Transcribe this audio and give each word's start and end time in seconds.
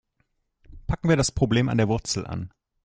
Packen 0.87 1.09
wir 1.09 1.15
das 1.15 1.31
Problem 1.31 1.69
an 1.69 1.77
der 1.77 1.87
Wurzel 1.87 2.25
an. 2.25 2.49